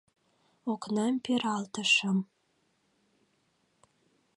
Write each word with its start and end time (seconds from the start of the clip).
Окнам 0.71 1.13
пералтышым. 1.23 2.17